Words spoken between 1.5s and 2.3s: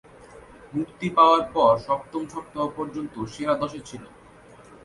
পর সপ্তম